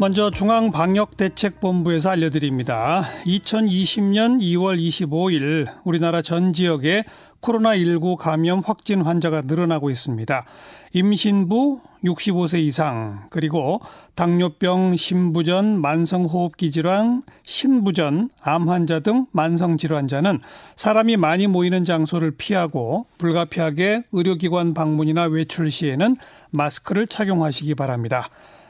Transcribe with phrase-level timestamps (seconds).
[0.00, 3.02] 먼저 중앙방역대책본부에서 알려드립니다.
[3.26, 7.02] 2020년 2월 25일 우리나라 전 지역에
[7.40, 10.44] 코로나19 감염 확진 환자가 늘어나고 있습니다.
[10.92, 13.80] 임신부 65세 이상 그리고
[14.14, 20.38] 당뇨병, 심부전, 만성호흡기 질환, 신부전, 암 환자 등 만성 질환자는
[20.76, 26.14] 사람이 많이 모이는 장소를 피하고 불가피하게 의료기관 방문이나 외출 시에는
[26.50, 28.28] 마스크를 착용하시기 바랍니다.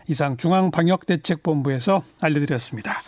[0.09, 3.02] 이상 중앙방역대책본부에서 알려드렸습니다.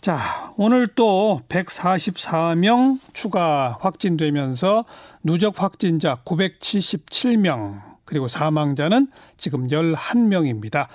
[0.00, 4.84] 자, 오늘 또 144명 추가 확진되면서
[5.24, 10.86] 누적 확진자 977명, 그리고 사망자는 지금 11명입니다.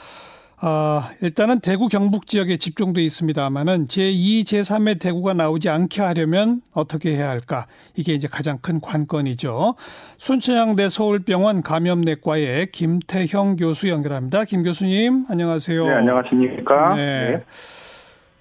[0.66, 7.28] 어, 일단은 대구 경북 지역에 집중돼 있습니다만은 제2, 제3의 대구가 나오지 않게 하려면 어떻게 해야
[7.28, 7.68] 할까?
[7.98, 9.76] 이게 이제 가장 큰 관건이죠.
[10.18, 14.46] 순천향대 서울병원 감염내과의 김태형 교수 연결합니다.
[14.46, 15.86] 김 교수님, 안녕하세요.
[15.86, 16.96] 네, 안녕하십니까?
[16.96, 17.30] 네.
[17.32, 17.44] 네.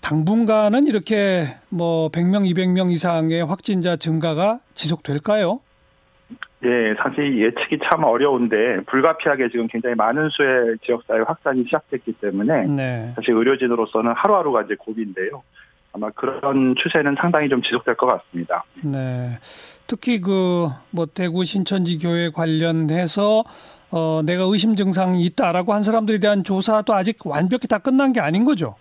[0.01, 5.59] 당분간은 이렇게 뭐 100명, 200명 이상의 확진자 증가가 지속될까요?
[6.65, 13.13] 예, 사실 예측이 참 어려운데 불가피하게 지금 굉장히 많은 수의 지역사회 확산이 시작됐기 때문에 네.
[13.17, 15.43] 사실 의료진으로서는 하루하루가 이제 고비인데요.
[15.93, 18.65] 아마 그런 추세는 상당히 좀 지속될 것 같습니다.
[18.83, 19.37] 네.
[19.87, 23.45] 특히 그 뭐 대구 신천지 교회 관련해서
[23.91, 28.45] 어 내가 의심 증상이 있다라고 한 사람들에 대한 조사도 아직 완벽히 다 끝난 게 아닌
[28.45, 28.75] 거죠?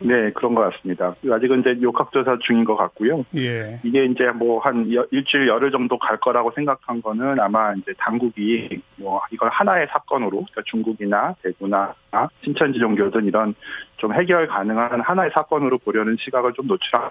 [0.00, 1.14] 네, 그런 것 같습니다.
[1.30, 3.24] 아직은 이제 욕학조사 중인 것 같고요.
[3.36, 3.78] 예.
[3.84, 9.20] 이게 이제 뭐 한 일주일 열흘 정도 갈 거라고 생각한 거는 아마 이제 당국이 뭐
[9.32, 11.94] 이걸 하나의 사건으로 그러니까 중국이나 대구나
[12.42, 13.54] 신천지 종교든 이런
[13.96, 17.10] 좀 해결 가능한 하나의 사건으로 보려는 시각을 좀 노출한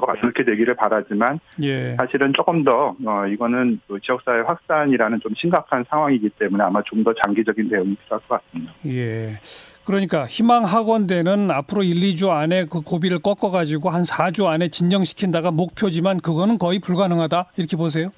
[0.00, 0.32] 것 같습니다.
[0.32, 1.96] 그렇게 되기를 바라지만 예.
[1.98, 7.68] 사실은 조금 더 어, 이거는 지역사회 확산이라는 좀 심각한 상황이기 때문에 아마 좀 더 장기적인
[7.68, 8.72] 대응이 필요할 것 같습니다.
[8.86, 9.40] 예.
[9.84, 15.50] 그러니까 희망 학원대는 앞으로 1, 2주 안에 그 고비를 꺾어 가지고 한 4주 안에 진정시킨다가
[15.50, 18.10] 목표지만 그거는 거의 불가능하다 이렇게 보세요?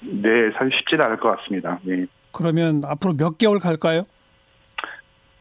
[0.00, 0.28] 네,
[0.58, 1.78] 사실 쉽지는 않을 것 같습니다.
[1.84, 2.06] 네.
[2.32, 4.04] 그러면 앞으로 몇 개월 갈까요?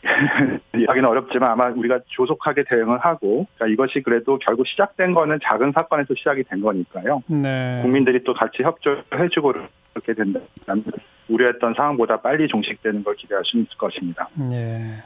[0.78, 6.14] 이야기는 어렵지만 아마 우리가 조속하게 대응을 하고 그러니까 이것이 그래도 결국 시작된 거는 작은 사건에서
[6.16, 7.22] 시작이 된 거니까요.
[7.28, 7.80] 네.
[7.82, 9.54] 국민들이 또 같이 협조해주고
[9.94, 10.84] 그렇게 된다면
[11.30, 14.28] 우려했던 상황보다 빨리 종식되는 걸 기대할 수 있을 것입니다.
[14.36, 15.04] 네.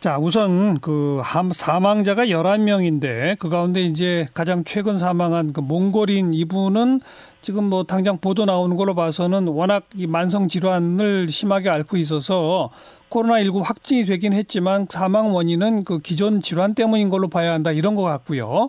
[0.00, 1.20] 자, 우선 그
[1.52, 7.00] 사망자가 11명인데 그 가운데 이제 가장 최근 사망한 그 몽골인 이분은
[7.42, 12.70] 지금 뭐 당장 보도 나오는 걸로 봐서는 워낙 이 만성 질환을 심하게 앓고 있어서
[13.10, 18.02] 코로나19 확진이 되긴 했지만 사망 원인은 그 기존 질환 때문인 걸로 봐야 한다 이런 것
[18.02, 18.68] 같고요.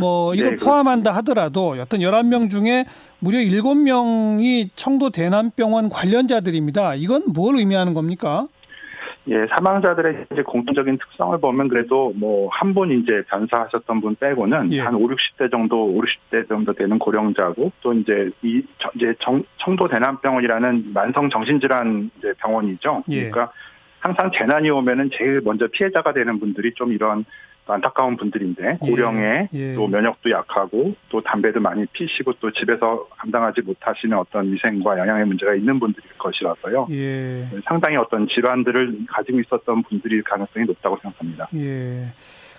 [0.00, 2.84] 뭐 이걸 네, 포함한다 하더라도 어떤 11명 중에
[3.20, 6.94] 무려 7명이 청도 대남병원 관련자들입니다.
[6.96, 8.48] 이건 뭘 의미하는 겁니까?
[9.26, 14.80] 예, 사망자들의 이제 공통적인 특성을 보면 그래도 뭐 한 분 이제 변사하셨던 분 빼고는 예.
[14.80, 18.62] 한 5, 60대 정도, 5, 60대 정도 되는 고령자고 또 이제 이
[18.96, 23.04] 이제 정, 청도 대남병원이라는 만성 정신질환 이제 병원이죠.
[23.08, 23.30] 예.
[23.30, 23.52] 그러니까
[24.04, 27.24] 항상 재난이 오면은 제일 먼저 피해자가 되는 분들이 좀 이런
[27.66, 28.90] 안타까운 분들인데 예.
[28.90, 29.72] 고령에 예.
[29.74, 35.54] 또 면역도 약하고 또 담배도 많이 피시고 또 집에서 감당하지 못하시는 어떤 위생과 영양의 문제가
[35.54, 36.88] 있는 분들일 것이라서요.
[36.90, 37.48] 예.
[37.66, 41.48] 상당히 어떤 질환들을 가지고 있었던 분들일 가능성이 높다고 생각합니다.
[41.54, 42.08] 예.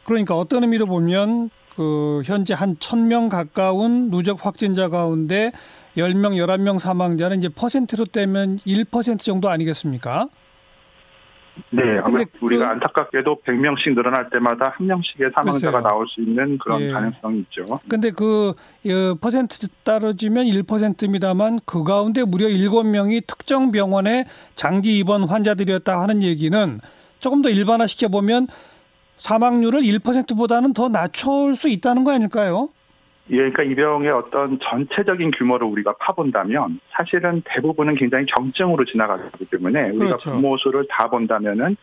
[0.04, 5.52] 그러니까 어떤 의미로 보면 그 현재 한 천 명 가까운 누적 확진자 가운데
[5.96, 10.28] 10명, 11명 사망자는 이제 퍼센트로 떼면 1% 정도 아니겠습니까?
[11.70, 15.82] 네, 아마 우리가 그, 안타깝게도 100명씩 늘어날 때마다 한 명씩의 사망자가 글쎄요.
[15.82, 16.92] 나올 수 있는 그런 예.
[16.92, 17.80] 가능성이 있죠.
[17.88, 26.02] 근데 그 어, 퍼센트 따라주면 1%입니다만 그 가운데 무려 7명이 특정 병원에 장기 입원 환자들이었다
[26.02, 26.80] 하는 얘기는
[27.20, 28.48] 조금 더 일반화시켜 보면
[29.16, 32.70] 사망률을 1%보다는 더 낮출 수 있다는 거 아닐까요?
[33.32, 39.90] 예, 그러니까 이 병의 어떤 전체적인 규모를 우리가 파본다면 사실은 대부분은 굉장히 경증으로 지나가기 때문에
[39.90, 40.32] 우리가 그렇죠.
[40.32, 41.76] 부모 수를 다 본다면은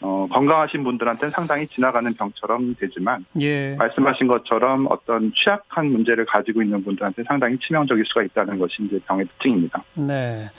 [0.00, 3.74] 어, 건강하신 분들한테는 상당히 지나가는 병처럼 되지만 예.
[3.76, 9.24] 말씀하신 것처럼 어떤 취약한 문제를 가지고 있는 분들한테 상당히 치명적일 수가 있다는 것이 이제 병의
[9.26, 9.82] 특징입니다.
[9.94, 10.50] 네.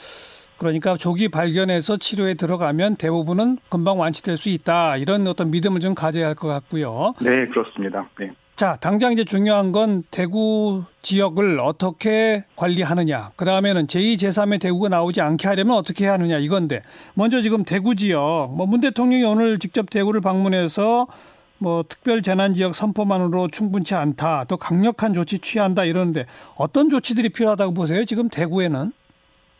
[0.58, 4.96] 그러니까 조기 발견해서 치료에 들어가면 대부분은 금방 완치될 수 있다.
[4.96, 7.14] 이런 어떤 믿음을 좀 가져야 할 것 같고요.
[7.20, 8.08] 네, 그렇습니다.
[8.18, 8.30] 네.
[8.56, 13.32] 자, 당장 이제 중요한 건 대구 지역을 어떻게 관리하느냐.
[13.36, 16.80] 그 다음에는 제2, 제3의 대구가 나오지 않게 하려면 어떻게 하느냐 이건데.
[17.12, 21.06] 먼저 지금 대구 지역, 뭐 문 대통령이 오늘 직접 대구를 방문해서
[21.58, 24.44] 뭐 특별 재난 지역 선포만으로 충분치 않다.
[24.48, 26.24] 또 강력한 조치 취한다 이러는데
[26.54, 28.06] 어떤 조치들이 필요하다고 보세요?
[28.06, 28.90] 지금 대구에는?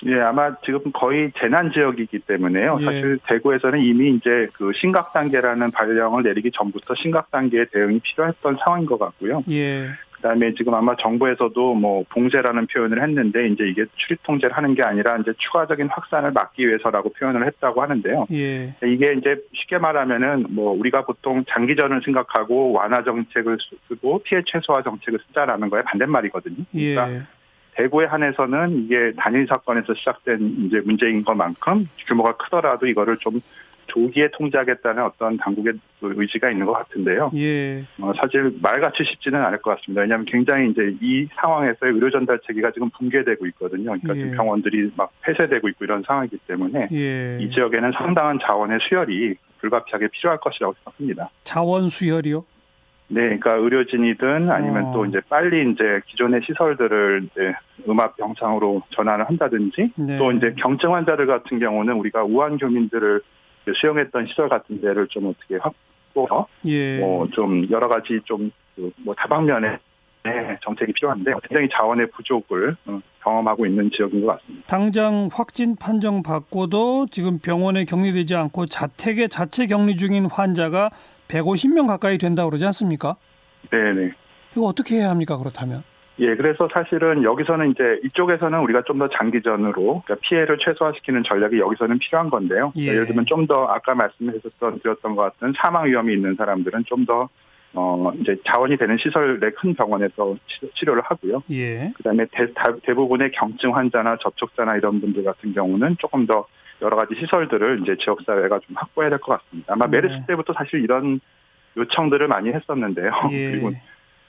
[0.04, 2.78] 예, 아마 지금 거의 재난 지역이기 때문에요.
[2.80, 2.84] 예.
[2.84, 8.86] 사실 대구에서는 이미 이제 그 심각 단계라는 발령을 내리기 전부터 심각 단계의 대응이 필요했던 상황인
[8.86, 9.42] 것 같고요.
[9.50, 9.88] 예.
[10.12, 15.18] 그다음에 지금 아마 정부에서도 뭐 봉쇄라는 표현을 했는데 이제 이게 출입 통제를 하는 게 아니라
[15.18, 18.26] 이제 추가적인 확산을 막기 위해서라고 표현을 했다고 하는데요.
[18.32, 18.74] 예.
[18.84, 23.58] 이게 이제 쉽게 말하면은 뭐 우리가 보통 장기전을 생각하고 완화 정책을
[23.88, 26.64] 쓰고 피해 최소화 정책을 쓰자라는 거에 반대말이거든요.
[26.72, 27.22] 그러니까 예.
[27.76, 33.40] 대구에 한해서는 이게 단일 사건에서 시작된 이제 문제인 것만큼 규모가 크더라도 이거를 좀
[33.88, 37.30] 조기에 통제하겠다는 어떤 당국의 의지가 있는 것 같은데요.
[37.36, 37.84] 예.
[38.00, 40.02] 어, 사실 말같이 쉽지는 않을 것 같습니다.
[40.02, 43.84] 왜냐하면 굉장히 이제 이 상황에서 의료 전달 체계가 지금 붕괴되고 있거든요.
[43.84, 44.20] 그러니까 예.
[44.20, 47.38] 지금 병원들이 막 폐쇄되고 있고 이런 상황이기 때문에 예.
[47.40, 51.30] 이 지역에는 상당한 자원의 수혈이 불가피하게 필요할 것이라고 생각합니다.
[51.44, 52.44] 자원 수혈이요?
[53.08, 54.92] 네, 그러니까 의료진이든 아니면 어.
[54.92, 57.54] 또 이제 빨리 이제 기존의 시설들을 이제
[57.88, 60.18] 음압 병상으로 전환을 한다든지 네.
[60.18, 63.20] 또 이제 경증 환자들 같은 경우는 우리가 우한 교민들을
[63.74, 66.98] 수용했던 시설 같은 데를 좀 어떻게 확보해서 예.
[66.98, 69.78] 뭐좀 여러 가지 좀뭐 그 다방면에
[70.62, 74.66] 정책이 필요한데 굉장히 자원의 부족을 어, 경험하고 있는 지역인 것 같습니다.
[74.66, 80.90] 당장 확진 판정 받고도 지금 병원에 격리되지 않고 자택에 자체 격리 중인 환자가
[81.28, 83.16] 150명 가까이 된다고 그러지 않습니까?
[83.70, 84.12] 네네.
[84.52, 85.82] 이거 어떻게 해야 합니까, 그렇다면?
[86.18, 91.98] 예, 그래서 사실은 여기서는 이제 이쪽에서는 우리가 좀 더 장기전으로 그러니까 피해를 최소화시키는 전략이 여기서는
[91.98, 92.72] 필요한 건데요.
[92.76, 92.92] 예.
[92.92, 97.28] 를 들면 좀 더 아까 말씀하셨던 드렸던 것 같은 사망 위험이 있는 사람들은 좀더
[97.74, 100.34] 어, 이제 자원이 되는 시설 내 큰 병원에서
[100.76, 101.42] 치료를 하고요.
[101.50, 101.92] 예.
[101.94, 102.24] 그 다음에
[102.84, 106.46] 대부분의 경증 환자나 접촉자나 이런 분들 같은 경우는 조금 더
[106.82, 109.72] 여러 가지 시설들을 이제 지역사회가 좀 확보해야 될 것 같습니다.
[109.72, 110.00] 아마 네.
[110.00, 111.20] 메르스 때부터 사실 이런
[111.76, 113.10] 요청들을 많이 했었는데요.
[113.32, 113.50] 예.
[113.50, 113.72] 그리고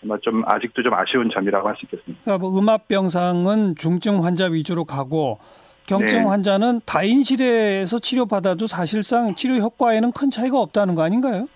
[0.03, 2.21] 아마 좀 아직도 좀 아쉬운 점이라고 할 수 있겠습니다.
[2.23, 5.39] 그러니까 뭐 음압병상은 중증 환자 위주로 가고
[5.88, 6.25] 경증 네.
[6.25, 11.47] 환자는 다인실에서 치료받아도 사실상 치료 효과에는 큰 차이가 없다는 거 아닌가요?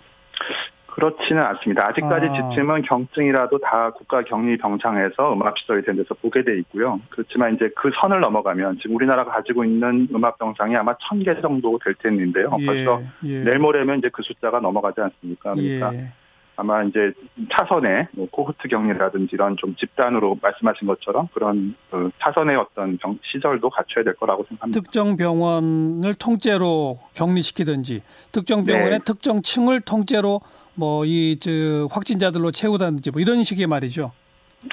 [0.91, 1.87] 그렇지는 않습니다.
[1.87, 2.33] 아직까지 아.
[2.33, 6.99] 지침은 경증이라도 다 국가 격리 병상에서 음압시설이 된 데서 보게 돼 있고요.
[7.09, 11.79] 그렇지만 이제 그 선을 넘어가면 지금 우리나라가 가지고 있는 음압 병상이 아마 천 개 정도
[11.83, 12.55] 될 텐데요.
[12.59, 13.43] 예, 벌써 예.
[13.43, 15.53] 내일 모레면 이제 그 숫자가 넘어가지 않습니까?
[15.53, 16.11] 그러니까 예.
[16.57, 17.13] 아마 이제
[17.51, 23.69] 차선에 뭐 코호트 격리라든지 이런 좀 집단으로 말씀하신 것처럼 그런 그 차선의 어떤 병, 시설도
[23.69, 24.79] 갖춰야 될 거라고 생각합니다.
[24.79, 29.05] 특정 병원을 통째로 격리시키든지 특정 병원의 네.
[29.05, 30.41] 특정 층을 통째로
[30.81, 34.11] 뭐이저 확진자들로 채우다든지 뭐 이런 식의 말이죠.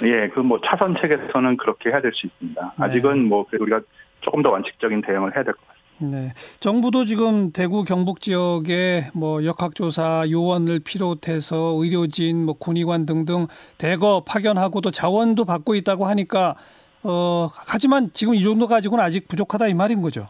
[0.02, 2.75] 예, 그 뭐 차선 책에서는 그렇게 해야 될 수 있습니다.
[2.78, 2.84] 네.
[2.84, 3.28] 아직은 네.
[3.28, 3.81] 뭐 우리가
[4.20, 5.78] 조금 더 원칙적인 대응을 해야 될 것 같습니다.
[6.00, 6.32] 네.
[6.60, 13.46] 정부도 지금 대구 경북 지역에 뭐 역학조사 요원을 비롯해서 의료진, 뭐 군의관 등등
[13.78, 16.54] 대거 파견하고도 자원도 받고 있다고 하니까
[17.02, 20.28] 어 하지만 지금 이 정도 가지고는 아직 부족하다 이 말인 거죠.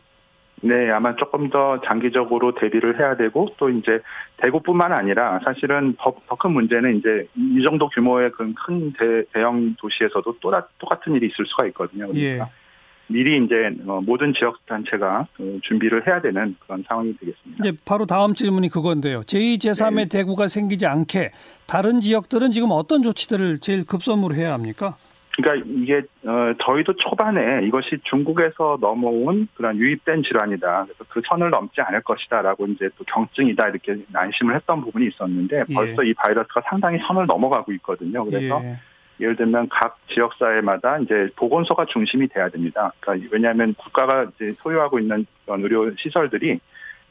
[0.61, 4.01] 네, 아마 조금 더 장기적으로 대비를 해야 되고 또 이제
[4.39, 5.97] 대구뿐만 아니라 사실은
[6.29, 11.67] 더큰 문제는 이제 이 정도 규모의 큰 대, 대형 도시에서도 또 똑같은 일이 있을 수가
[11.67, 12.09] 있거든요.
[12.09, 12.69] 그러니까 예.
[13.09, 13.55] 미리 이제
[13.87, 17.59] 어, 모든 지역 단체가 어, 준비를 해야 되는 그런 상황이 되겠습니다.
[17.61, 19.23] 이제 바로 다음 질문이 그건데요.
[19.23, 20.05] 제2, 제3의 네.
[20.09, 21.31] 대구가 생기지 않게
[21.67, 24.97] 다른 지역들은 지금 어떤 조치들을 제일 급선무로 해야 합니까?
[25.39, 30.85] 그러니까 이게 어 저희도 초반에 이것이 중국에서 넘어온 그런 유입된 질환이다.
[30.85, 35.75] 그래서 그 선을 넘지 않을 것이다라고 이제 또 경증이다 이렇게 난심을 했던 부분이 있었는데 예.
[35.75, 38.25] 벌써 이 바이러스가 상당히 선을 넘어가고 있거든요.
[38.25, 38.79] 그래서 예.
[39.21, 42.93] 예를 들면 각 지역 사회마다 이제 보건소가 중심이 돼야 됩니다.
[42.99, 46.59] 그러니까 왜냐하면 국가가 이제 소유하고 있는 의료 시설들이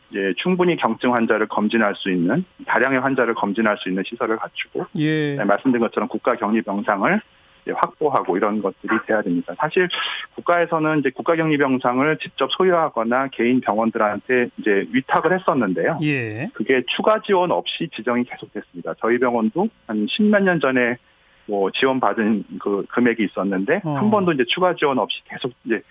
[0.09, 5.35] 이제 충분히 경증 환자를 검진할 수 있는 다량의 환자를 검진할 수 있는 시설을 갖추고 예.
[5.35, 7.21] 네, 말씀드린 것처럼 국가 격리 병상을
[7.71, 9.53] 확보하고 이런 것들이 돼야 됩니다.
[9.57, 9.87] 사실
[10.35, 15.99] 국가에서는 이제 국가격리병상을 직접 소유하거나 개인 병원들한테 이제 위탁을 했었는데요.
[16.03, 16.49] 예.
[16.53, 18.95] 그게 추가 지원 없이 지정이 계속됐습니다.
[18.99, 20.97] 저희 병원도 한 십몇 년 전에
[21.45, 23.95] 뭐 지원 받은 그 금액이 있었는데 어.
[23.95, 25.81] 한 번도 이제 추가 지원 없이 계속 이제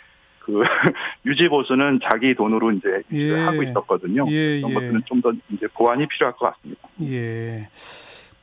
[0.41, 0.63] 그
[1.27, 3.35] 유지 보수는 자기 돈으로 이제 예.
[3.41, 4.27] 하고 있었거든요.
[4.31, 4.75] 예, 그런 예.
[4.75, 6.89] 것들은 좀 더 이제 보완이 필요할 것 같습니다.
[7.05, 7.67] 예.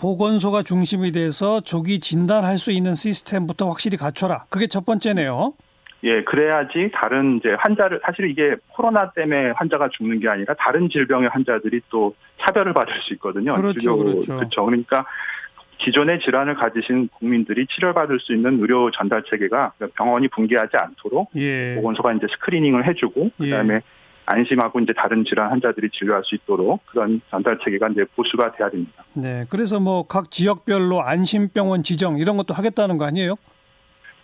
[0.04, 4.44] 보건소가 중심이 돼서 조기 진단할 수 있는 시스템부터 확실히 갖춰라.
[4.50, 5.54] 그게 첫 번째네요.
[6.04, 11.30] 예, 그래야지 다른 이제 환자를 사실 이게 코로나 때문에 환자가 죽는 게 아니라 다른 질병의
[11.30, 13.56] 환자들이 또 차별을 받을 수 있거든요.
[13.56, 14.36] 그렇죠, 그렇죠.
[14.36, 14.66] 그렇죠.
[14.66, 15.06] 그러니까
[15.78, 21.76] 기존의 질환을 가지신 국민들이 치료를 받을 수 있는 의료 전달 체계가 병원이 붕괴하지 않도록 예.
[21.76, 23.82] 보건소가 이제 스크리닝을 해주고 그다음에 예.
[24.26, 29.04] 안심하고 이제 다른 질환 환자들이 진료할 수 있도록 그런 전달 체계가 이제 보수가 돼야 됩니다.
[29.14, 33.36] 네, 그래서 뭐 각 지역별로 안심병원 지정 이런 것도 하겠다는 거 아니에요?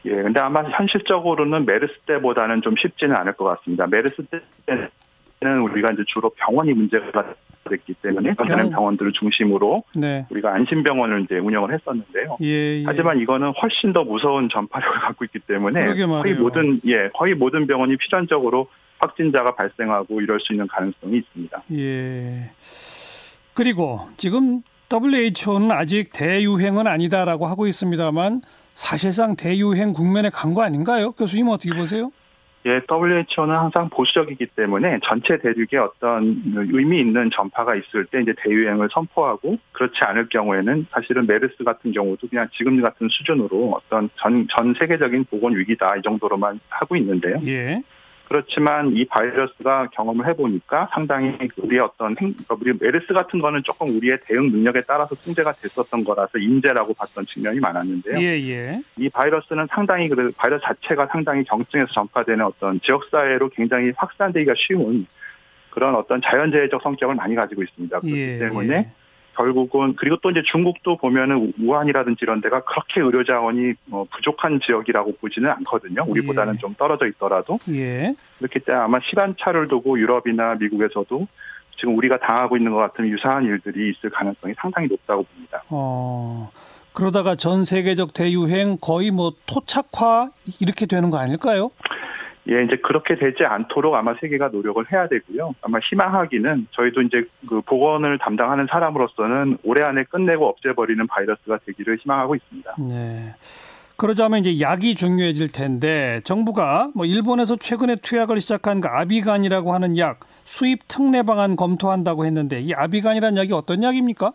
[0.05, 3.85] 예, 근데 아마 현실적으로는 메르스 때보다는 좀 쉽지는 않을 것 같습니다.
[3.87, 4.23] 메르스
[4.65, 7.33] 때는 우리가 이제 주로 병원이 문제가
[7.69, 10.25] 됐기 때문에 그런 병원들을 중심으로 네.
[10.29, 12.37] 우리가 안심병원을 이제 운영을 했었는데요.
[12.41, 12.83] 예, 예.
[12.85, 17.97] 하지만 이거는 훨씬 더 무서운 전파력을 갖고 있기 때문에 거의 모든 예 거의 모든 병원이
[17.97, 21.63] 필연적으로 확진자가 발생하고 이럴 수 있는 가능성이 있습니다.
[21.73, 22.51] 예.
[23.53, 28.41] 그리고 지금 WHO는 아직 대유행은 아니다라고 하고 있습니다만
[28.73, 31.11] 사실상 대유행 국면에 간 거 아닌가요?
[31.11, 32.11] 교수님 어떻게 보세요?
[32.65, 38.89] 예, WHO는 항상 보수적이기 때문에 전체 대륙에 어떤 의미 있는 전파가 있을 때 이제 대유행을
[38.91, 44.73] 선포하고 그렇지 않을 경우에는 사실은 메르스 같은 경우도 그냥 지금 같은 수준으로 어떤 전, 전
[44.77, 47.39] 세계적인 보건 위기다 이 정도로만 하고 있는데요.
[47.47, 47.81] 예.
[48.29, 54.19] 그렇지만 이 바이러스가 경험을 해보니까 상당히 우리의 어떤 행, 우리 메르스 같은 거는 조금 우리의
[54.25, 58.19] 대응 능력에 따라서 통제가 됐었던 거라서 인재라고 봤던 측면이 많았는데요.
[58.19, 58.81] 예, 예.
[58.97, 65.07] 이 바이러스는 상당히 그 바이러스 자체가 상당히 경증에서 전파되는 어떤 지역사회로 굉장히 확산되기가 쉬운
[65.71, 67.99] 그런 어떤 자연재해적 성격을 많이 가지고 있습니다.
[67.99, 68.91] 그렇기 예, 때문에 예.
[69.39, 75.13] 결국은 그리고 또 이제 중국도 보면은 우한이라든지 이런 데가 그렇게 의료 자원이 뭐 부족한 지역이라고
[75.21, 76.03] 보지는 않거든요.
[76.05, 76.57] 우리보다는 예.
[76.57, 78.13] 좀 떨어져 있더라도 예.
[78.39, 81.25] 그렇기 때문에 아마 시간 차를 두고 유럽이나 미국에서도
[81.77, 85.63] 지금 우리가 당하고 있는 것 같은 유사한 일들이 있을 가능성이 상당히 높다고 봅니다.
[85.69, 86.51] 어.
[86.91, 91.71] 그러다가 전 세계적 대유행 거의 뭐 토착화 이렇게 되는 거 아닐까요?
[92.49, 95.53] 예, 이제 그렇게 되지 않도록 아마 세계가 노력을 해야 되고요.
[95.61, 102.35] 아마 희망하기는 저희도 이제 그 보건을 담당하는 사람으로서는 올해 안에 끝내고 없애버리는 바이러스가 되기를 희망하고
[102.35, 102.75] 있습니다.
[102.79, 103.35] 네.
[103.97, 110.21] 그러자면 이제 약이 중요해질 텐데 정부가 뭐 일본에서 최근에 투약을 시작한 그 아비간이라고 하는 약
[110.45, 114.31] 수입 특례 방안 검토한다고 했는데 이 아비간이라는 약이 어떤 약입니까?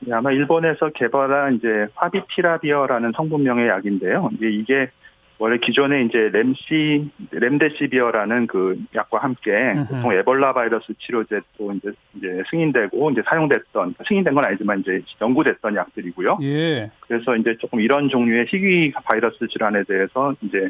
[0.00, 4.30] 네, 아마 일본에서 개발한 이제 파비피라비어라는 성분명의 약인데요.
[4.34, 4.90] 이제 이게
[5.38, 12.42] 원래 기존에 이제 렘시 렘데시비어라는 그 약과 함께 보통 에볼라 바이러스 치료제 또 이제 이제
[12.50, 16.38] 승인되고 이제 사용됐던 승인된 건 아니지만 이제 연구됐던 약들이고요.
[16.42, 16.90] 예.
[17.00, 20.68] 그래서 이제 조금 이런 종류의 희귀 바이러스 질환에 대해서 이제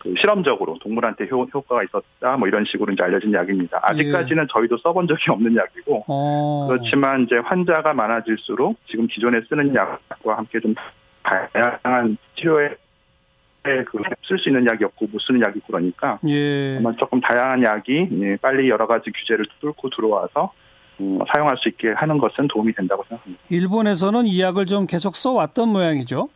[0.00, 3.80] 그 실험적으로 동물한테 효, 효과가 있었다 뭐 이런 식으로 이제 알려진 약입니다.
[3.82, 4.46] 아직까지는 예.
[4.50, 6.66] 저희도 써본 적이 없는 약이고 어.
[6.68, 10.74] 그렇지만 이제 환자가 많아질수록 지금 기존에 쓰는 약과 함께 좀
[11.22, 12.76] 다양한 치료에
[13.62, 16.78] 그쓸 수 있는 약이 없고 못 쓰는 약이 그러니까 예.
[16.78, 20.52] 아마 조금 다양한 약이 예, 빨리 여러 가지 규제를 뚫고 들어와서
[21.00, 23.42] 음, 사용할 수 있게 하는 것은 도움이 된다고 생각합니다.
[23.48, 26.28] 일본에서는 이 약을 좀 계속 써왔던 모양이죠.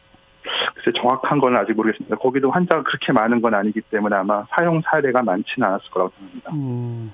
[0.75, 2.17] 글쎄 정확한 건 아직 모르겠습니다.
[2.17, 6.51] 거기도 환자가 그렇게 많은 건 아니기 때문에 아마 사용 사례가 많지는 않았을 거라고 생각합니다.
[6.53, 7.13] 음,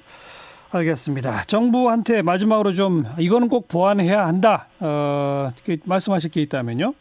[0.73, 1.43] 알겠습니다.
[1.43, 4.69] 정부한테 마지막으로 좀 이거는 꼭 보완해야 한다.
[4.81, 5.51] 어,
[5.85, 6.95] 말씀하실 게 있다면요.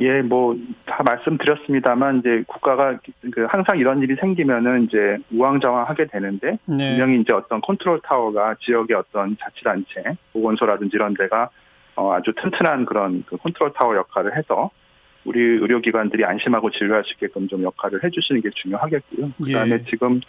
[0.00, 0.56] 예, 뭐
[1.00, 2.98] 다 말씀드렸습니다만 이제 국가가
[3.32, 6.90] 그 항상 이런 일이 생기면은 이제 우왕좌왕하게 되는데 네.
[6.90, 11.48] 분명히 이제 어떤 컨트롤 타워가 지역의 어떤 자치단체, 보건소라든지 이런 데가
[11.96, 14.70] 어 아주 튼튼한 그런 그 컨트롤 타워 역할을 해서
[15.24, 19.30] 우리 의료기관들이 안심하고 진료할 수 있게끔 좀 역할을 해주시는 게 중요하겠고요.
[19.42, 19.84] 그다음에 예.
[19.88, 20.20] 지금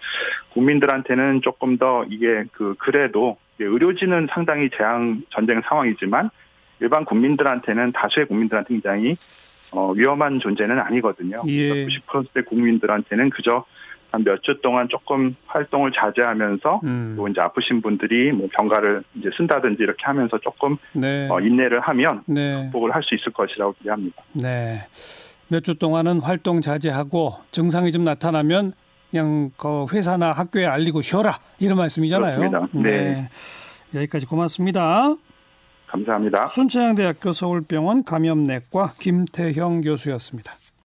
[0.53, 6.29] 국민들한테는 조금 더 이게 그 그래도 의료진은 상당히 재앙 전쟁 상황이지만
[6.79, 9.15] 일반 국민들한테는 다수의 국민들한테 굉장히
[9.71, 11.41] 어, 위험한 존재는 아니거든요.
[11.47, 11.85] 예.
[11.85, 13.65] 90%의 국민들한테는 그저
[14.11, 17.13] 한 몇 주 동안 조금 활동을 자제하면서 음.
[17.15, 21.29] 또 이제 아프신 분들이 뭐 병가를 이제 쓴다든지 이렇게 하면서 조금 네.
[21.29, 22.63] 어, 인내를 하면 네.
[22.65, 24.21] 극복을 할 수 있을 것이라고 기대합니다.
[24.33, 24.85] 네.
[25.47, 28.73] 몇 주 동안은 활동 자제하고 증상이 좀 나타나면
[29.11, 32.37] 그냥 그 회사나 학교에 알리고 쉬어라 이런 말씀이잖아요.
[32.37, 32.67] 그렇습니다.
[32.73, 32.91] 네.
[32.91, 33.29] 네.
[33.95, 35.15] 여기까지 고맙습니다.
[35.91, 36.47] 감사합니다.
[36.47, 40.53] 순천향대학교 서울병원 감염내과 김태형 교수였습니다.